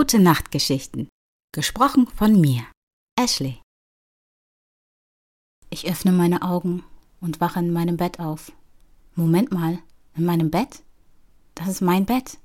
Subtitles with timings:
[0.00, 1.10] Gute Nachtgeschichten.
[1.52, 2.62] Gesprochen von mir,
[3.20, 3.60] Ashley.
[5.68, 6.84] Ich öffne meine Augen
[7.20, 8.50] und wache in meinem Bett auf.
[9.14, 9.78] Moment mal,
[10.14, 10.82] in meinem Bett?
[11.54, 12.38] Das ist mein Bett.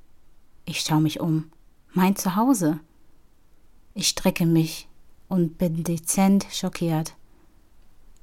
[0.65, 1.49] Ich schaue mich um.
[1.93, 2.81] Mein Zuhause.
[3.93, 4.89] Ich strecke mich
[5.29, 7.15] und bin dezent schockiert.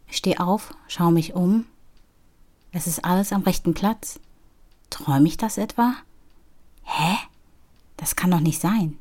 [0.09, 1.64] Ich stehe auf, schaue mich um.
[2.71, 4.21] Es ist alles am rechten Platz.
[4.91, 5.95] Träume ich das etwa?
[6.83, 7.17] Hä?
[7.96, 8.99] Das kann doch nicht sein.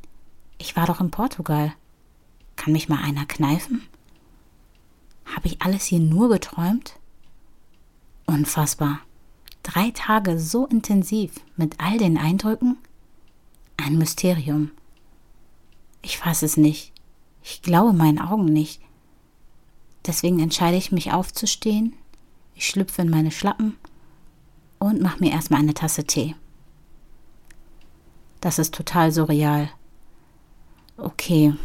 [0.62, 1.74] Ich war doch in Portugal.
[2.56, 3.82] Kann mich mal einer kneifen?
[5.26, 7.00] Habe ich alles hier nur geträumt?
[8.28, 9.00] Unfassbar.
[9.64, 12.78] Drei Tage so intensiv mit all den Eindrücken?
[13.76, 14.70] Ein Mysterium.
[16.04, 16.94] Ich fasse es nicht.
[17.42, 18.84] Ich glaube meinen Augen nicht.
[20.06, 21.94] Deswegen entscheide ich mich aufzustehen.
[22.54, 23.78] Ich schlüpfe in meine Schlappen
[24.78, 26.36] und mache mir erstmal eine Tasse Tee.
[28.42, 29.72] Das ist total surreal.
[31.04, 31.56] Okay,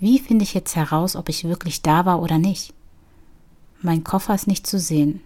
[0.00, 2.74] wie finde ich jetzt heraus, ob ich wirklich da war oder nicht?
[3.80, 5.22] Mein Koffer ist nicht zu sehen.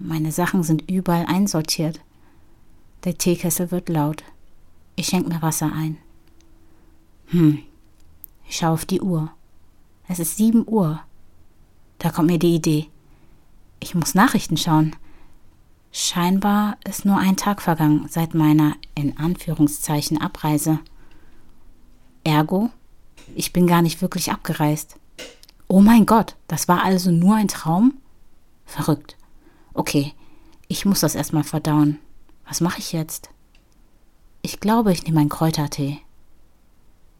[0.00, 2.00] Meine Sachen sind überall einsortiert.
[3.04, 4.24] Der Teekessel wird laut.
[4.96, 5.98] Ich schenke mir Wasser ein.
[7.28, 7.60] Hm,
[8.48, 9.30] ich schaue auf die Uhr.
[10.08, 10.98] Es ist sieben Uhr.
[12.00, 12.88] Da kommt mir die Idee.
[13.78, 14.96] Ich muss Nachrichten schauen.
[15.92, 20.80] Scheinbar ist nur ein Tag vergangen seit meiner in Anführungszeichen Abreise.
[22.28, 22.70] Ergo,
[23.34, 24.96] ich bin gar nicht wirklich abgereist.
[25.66, 27.94] Oh mein Gott, das war also nur ein Traum?
[28.66, 29.16] Verrückt.
[29.72, 30.12] Okay,
[30.68, 31.98] ich muss das erstmal verdauen.
[32.46, 33.30] Was mache ich jetzt?
[34.42, 36.00] Ich glaube, ich nehme einen Kräutertee.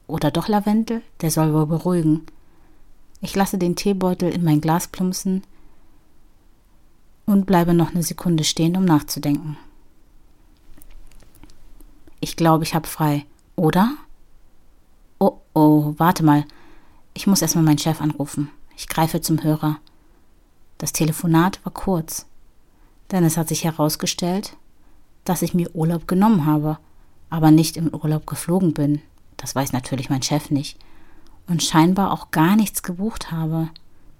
[0.06, 1.02] Oder doch Lavendel?
[1.20, 2.26] Der soll wohl beruhigen.
[3.20, 5.42] Ich lasse den Teebeutel in mein Glas plumpsen
[7.26, 9.56] und bleibe noch eine Sekunde stehen, um nachzudenken.
[12.20, 13.24] Ich glaube, ich habe frei,
[13.56, 13.96] oder?
[15.18, 16.44] Oh, oh, warte mal.
[17.14, 18.50] Ich muss erstmal meinen Chef anrufen.
[18.76, 19.78] Ich greife zum Hörer.
[20.78, 22.26] Das Telefonat war kurz,
[23.10, 24.56] denn es hat sich herausgestellt,
[25.24, 26.78] dass ich mir Urlaub genommen habe,
[27.30, 29.02] aber nicht im Urlaub geflogen bin.
[29.36, 30.78] Das weiß natürlich mein Chef nicht.
[31.48, 33.70] Und scheinbar auch gar nichts gebucht habe,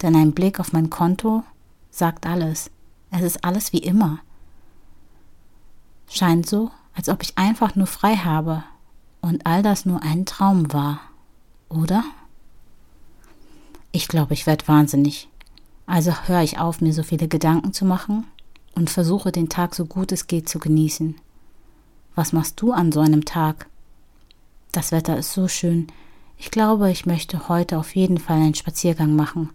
[0.03, 1.45] denn ein Blick auf mein Konto
[1.91, 2.71] sagt alles.
[3.13, 4.19] Es ist alles wie immer.
[6.09, 8.65] Scheint so, als ob ich einfach nur frei habe
[9.21, 11.01] und all das nur ein Traum war,
[11.69, 12.05] oder?
[13.93, 15.29] Ich glaube, ich werde wahnsinnig.
[15.87, 18.27] Also höre ich auf, mir so viele Gedanken zu machen
[18.75, 21.17] und versuche den Tag so gut es geht zu genießen.
[22.15, 23.69] Was machst du an so einem Tag?
[24.73, 25.87] Das Wetter ist so schön.
[26.37, 29.51] Ich glaube, ich möchte heute auf jeden Fall einen Spaziergang machen.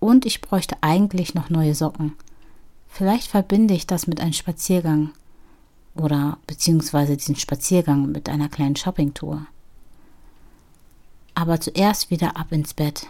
[0.00, 2.14] Und ich bräuchte eigentlich noch neue Socken.
[2.88, 5.10] Vielleicht verbinde ich das mit einem Spaziergang
[5.98, 9.46] oder beziehungsweise diesen Spaziergang mit einer kleinen Shoppingtour.
[11.34, 13.06] Aber zuerst wieder ab ins Bett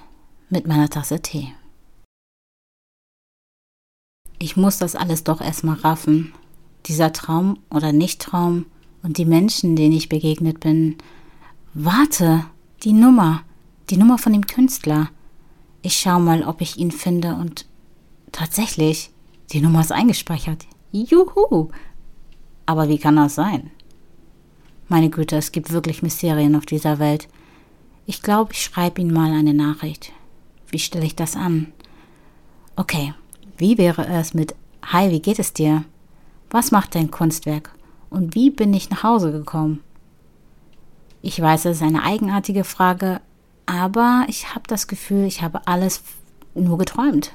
[0.51, 1.53] mit meiner Tasse Tee.
[4.39, 6.33] Ich muss das alles doch erstmal raffen.
[6.87, 8.67] Dieser Traum oder Nicht-Traum
[9.03, 10.97] und die Menschen, denen ich begegnet bin.
[11.75, 12.45] Warte,
[12.83, 13.43] die Nummer,
[13.91, 15.11] die Nummer von dem Künstler.
[15.83, 17.67] Ich schau mal, ob ich ihn finde und
[18.33, 19.11] tatsächlich,
[19.53, 20.67] die Nummer ist eingespeichert.
[20.93, 21.71] Juhu!
[22.69, 23.71] Aber wie kann das sein?
[24.89, 27.27] Meine Güte, es gibt wirklich Mysterien auf dieser Welt.
[28.05, 30.13] Ich glaube, ich schreibe ihm mal eine Nachricht.
[30.69, 31.73] Wie stelle ich das an?
[32.77, 33.15] Okay,
[33.57, 35.87] wie wäre es mit Hi, wie geht es dir?
[36.51, 37.75] Was macht dein Kunstwerk?
[38.11, 39.81] Und wie bin ich nach Hause gekommen?
[41.23, 43.23] Ich weiß, es ist eine eigenartige Frage,
[43.65, 46.03] aber ich habe das Gefühl, ich habe alles
[46.55, 47.33] nur geträumt.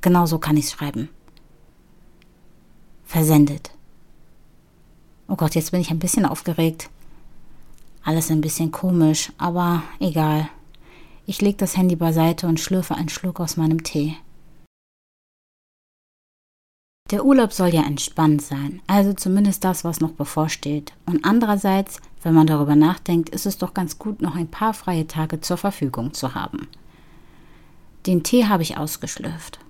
[0.00, 1.08] Genau so kann ich es schreiben.
[3.08, 3.70] Versendet.
[5.28, 6.90] Oh Gott, jetzt bin ich ein bisschen aufgeregt.
[8.04, 10.50] Alles ein bisschen komisch, aber egal.
[11.24, 14.18] Ich lege das Handy beiseite und schlürfe einen Schluck aus meinem Tee.
[17.10, 20.92] Der Urlaub soll ja entspannt sein, also zumindest das, was noch bevorsteht.
[21.06, 25.06] Und andererseits, wenn man darüber nachdenkt, ist es doch ganz gut, noch ein paar freie
[25.06, 26.68] Tage zur Verfügung zu haben.
[28.04, 29.60] Den Tee habe ich ausgeschlürft.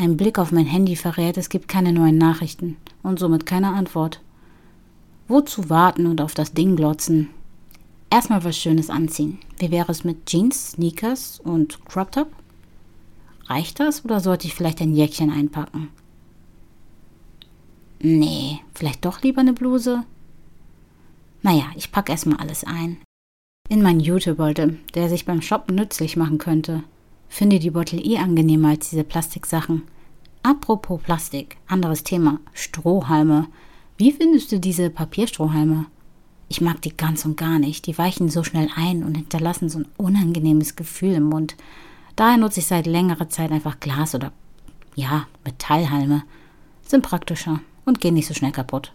[0.00, 4.20] Ein Blick auf mein Handy verrät, es gibt keine neuen Nachrichten und somit keine Antwort.
[5.26, 7.30] Wozu warten und auf das Ding glotzen?
[8.08, 9.40] Erstmal was Schönes anziehen.
[9.58, 12.28] Wie wäre es mit Jeans, Sneakers und Crop Top?
[13.46, 15.88] Reicht das oder sollte ich vielleicht ein Jäckchen einpacken?
[18.00, 20.04] Nee, vielleicht doch lieber eine Bluse?
[21.42, 22.98] Naja, ich packe erstmal alles ein.
[23.68, 26.84] In meinen Jutebeutel, der sich beim Shoppen nützlich machen könnte.
[27.28, 29.82] Finde die Bottle eh angenehmer als diese Plastiksachen.
[30.42, 32.40] Apropos Plastik, anderes Thema.
[32.52, 33.48] Strohhalme.
[33.96, 35.86] Wie findest du diese Papierstrohhalme?
[36.48, 37.86] Ich mag die ganz und gar nicht.
[37.86, 41.56] Die weichen so schnell ein und hinterlassen so ein unangenehmes Gefühl im Mund.
[42.16, 44.32] Daher nutze ich seit längerer Zeit einfach Glas oder
[44.94, 46.24] ja, Metallhalme.
[46.82, 48.92] Sind praktischer und gehen nicht so schnell kaputt.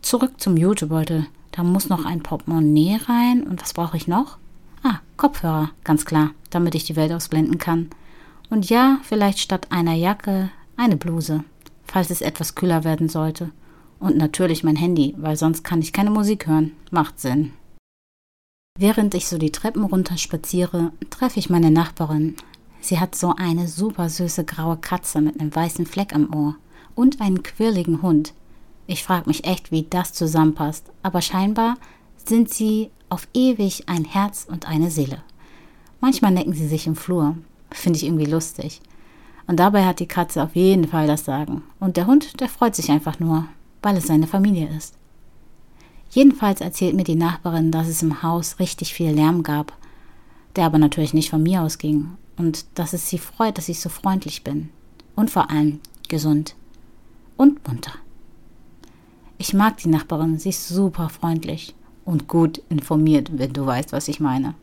[0.00, 1.26] Zurück zum Jutebeutel.
[1.52, 3.42] Da muss noch ein Portemonnaie rein.
[3.44, 4.38] Und was brauche ich noch?
[5.22, 7.90] Kopfhörer, ganz klar, damit ich die Welt ausblenden kann.
[8.50, 11.44] Und ja, vielleicht statt einer Jacke eine Bluse,
[11.84, 13.52] falls es etwas kühler werden sollte.
[14.00, 16.72] Und natürlich mein Handy, weil sonst kann ich keine Musik hören.
[16.90, 17.52] Macht Sinn.
[18.76, 22.34] Während ich so die Treppen runter spaziere, treffe ich meine Nachbarin.
[22.80, 26.56] Sie hat so eine super süße graue Katze mit einem weißen Fleck am Ohr
[26.96, 28.34] und einen quirligen Hund.
[28.88, 31.76] Ich frage mich echt, wie das zusammenpasst, aber scheinbar
[32.28, 35.22] sind sie auf ewig ein Herz und eine Seele.
[36.00, 37.36] Manchmal necken sie sich im Flur,
[37.70, 38.80] finde ich irgendwie lustig.
[39.46, 41.62] Und dabei hat die Katze auf jeden Fall das Sagen.
[41.78, 43.46] Und der Hund, der freut sich einfach nur,
[43.82, 44.94] weil es seine Familie ist.
[46.10, 49.72] Jedenfalls erzählt mir die Nachbarin, dass es im Haus richtig viel Lärm gab,
[50.56, 53.88] der aber natürlich nicht von mir ausging und dass es sie freut, dass ich so
[53.88, 54.68] freundlich bin
[55.16, 56.54] und vor allem gesund
[57.36, 57.92] und munter.
[59.38, 64.08] Ich mag die Nachbarin, sie ist super freundlich und gut informiert, wenn du weißt, was
[64.08, 64.54] ich meine.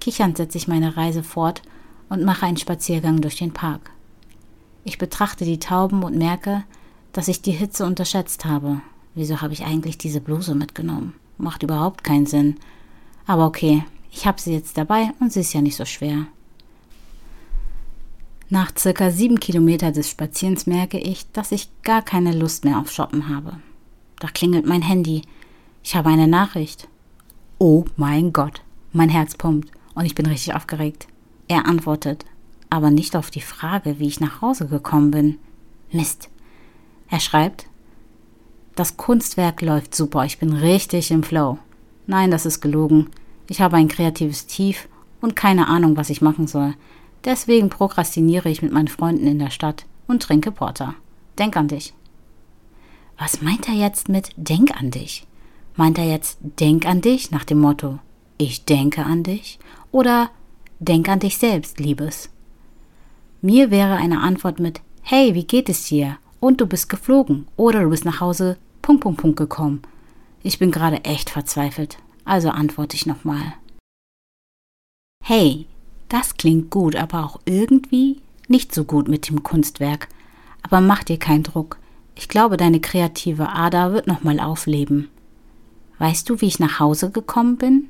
[0.00, 1.62] Kichernd setze ich meine Reise fort
[2.08, 3.90] und mache einen Spaziergang durch den Park.
[4.84, 6.64] Ich betrachte die Tauben und merke,
[7.12, 8.80] dass ich die Hitze unterschätzt habe.
[9.14, 11.14] Wieso habe ich eigentlich diese Bluse mitgenommen?
[11.38, 12.56] Macht überhaupt keinen Sinn.
[13.26, 16.26] Aber okay, ich habe sie jetzt dabei und sie ist ja nicht so schwer.
[18.48, 22.90] Nach circa sieben Kilometer des Spazierens merke ich, dass ich gar keine Lust mehr auf
[22.90, 23.58] Shoppen habe.
[24.18, 25.22] Da klingelt mein Handy.
[25.82, 26.88] Ich habe eine Nachricht.
[27.58, 28.62] Oh mein Gott,
[28.92, 31.06] mein Herz pumpt und ich bin richtig aufgeregt.
[31.48, 32.24] Er antwortet,
[32.70, 35.38] aber nicht auf die Frage, wie ich nach Hause gekommen bin.
[35.90, 36.28] Mist.
[37.08, 37.66] Er schreibt,
[38.74, 41.58] das Kunstwerk läuft super, ich bin richtig im Flow.
[42.06, 43.10] Nein, das ist gelogen.
[43.48, 44.88] Ich habe ein kreatives Tief
[45.20, 46.74] und keine Ahnung, was ich machen soll.
[47.24, 50.94] Deswegen prokrastiniere ich mit meinen Freunden in der Stadt und trinke Porter.
[51.38, 51.92] Denk an dich.
[53.18, 55.26] Was meint er jetzt mit Denk an dich?
[55.76, 57.98] Meint er jetzt Denk an dich nach dem Motto
[58.38, 59.58] Ich denke an dich?
[59.90, 60.30] Oder
[60.78, 62.28] Denk an dich selbst, Liebes?
[63.40, 66.18] Mir wäre eine Antwort mit Hey, wie geht es dir?
[66.42, 69.80] und du bist geflogen oder du bist nach Hause Punkt, Punkt, Punkt gekommen.
[70.42, 73.54] Ich bin gerade echt verzweifelt, also antworte ich nochmal.
[75.24, 75.66] Hey,
[76.08, 80.08] das klingt gut, aber auch irgendwie nicht so gut mit dem Kunstwerk.
[80.62, 81.78] Aber mach dir keinen Druck.
[82.16, 85.10] Ich glaube, deine kreative Ader wird nochmal aufleben.
[86.02, 87.88] Weißt du, wie ich nach Hause gekommen bin?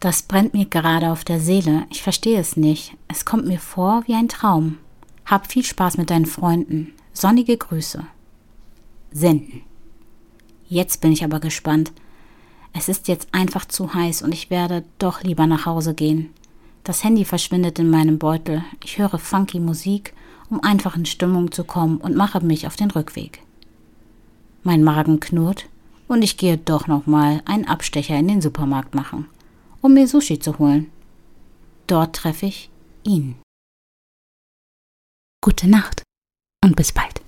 [0.00, 1.84] Das brennt mir gerade auf der Seele.
[1.90, 2.96] Ich verstehe es nicht.
[3.06, 4.78] Es kommt mir vor wie ein Traum.
[5.26, 6.94] Hab viel Spaß mit deinen Freunden.
[7.12, 8.06] Sonnige Grüße.
[9.10, 9.60] Senden.
[10.70, 11.92] Jetzt bin ich aber gespannt.
[12.72, 16.32] Es ist jetzt einfach zu heiß und ich werde doch lieber nach Hause gehen.
[16.82, 18.64] Das Handy verschwindet in meinem Beutel.
[18.82, 20.14] Ich höre funky Musik,
[20.48, 23.42] um einfach in Stimmung zu kommen und mache mich auf den Rückweg.
[24.62, 25.68] Mein Magen knurrt
[26.12, 29.28] und ich gehe doch noch mal einen Abstecher in den Supermarkt machen,
[29.80, 30.90] um mir Sushi zu holen.
[31.86, 32.70] Dort treffe ich
[33.02, 33.36] ihn.
[35.42, 36.02] Gute Nacht
[36.62, 37.20] und bis bald.